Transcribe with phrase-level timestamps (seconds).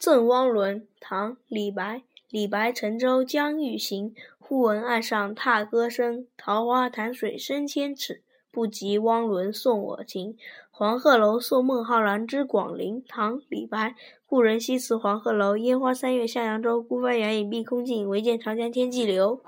[0.00, 10.38] 赠汪伦唐李白李白乘舟将欲行忽闻岸上踏歌声桃花潭水深千尺不及汪伦送我情
[10.70, 13.94] 黄鹤楼送孟浩然之广陵唐李白
[14.24, 19.42] 故人西辞黄鹤楼烟花三月下扬州孤帆远影碧空尽唯见长江天际流。